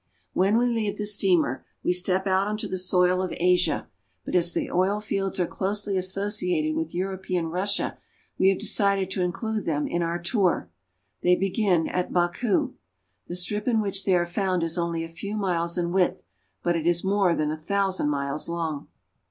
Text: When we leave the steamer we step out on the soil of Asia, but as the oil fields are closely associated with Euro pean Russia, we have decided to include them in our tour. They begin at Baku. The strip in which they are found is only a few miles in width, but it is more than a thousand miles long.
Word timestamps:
When 0.33 0.57
we 0.57 0.65
leave 0.65 0.97
the 0.97 1.05
steamer 1.05 1.63
we 1.83 1.93
step 1.93 2.25
out 2.25 2.47
on 2.47 2.57
the 2.67 2.75
soil 2.79 3.21
of 3.21 3.31
Asia, 3.37 3.87
but 4.25 4.33
as 4.33 4.51
the 4.51 4.71
oil 4.71 4.99
fields 4.99 5.39
are 5.39 5.45
closely 5.45 5.95
associated 5.95 6.73
with 6.75 6.91
Euro 6.95 7.19
pean 7.19 7.45
Russia, 7.45 7.99
we 8.39 8.49
have 8.49 8.57
decided 8.57 9.11
to 9.11 9.21
include 9.21 9.65
them 9.65 9.85
in 9.85 10.01
our 10.01 10.17
tour. 10.17 10.71
They 11.21 11.35
begin 11.35 11.87
at 11.87 12.11
Baku. 12.11 12.73
The 13.27 13.35
strip 13.35 13.67
in 13.67 13.79
which 13.79 14.03
they 14.03 14.15
are 14.15 14.25
found 14.25 14.63
is 14.63 14.75
only 14.75 15.03
a 15.03 15.07
few 15.07 15.37
miles 15.37 15.77
in 15.77 15.91
width, 15.91 16.23
but 16.63 16.75
it 16.75 16.87
is 16.87 17.03
more 17.03 17.35
than 17.35 17.51
a 17.51 17.57
thousand 17.59 18.09
miles 18.09 18.49
long. 18.49 18.87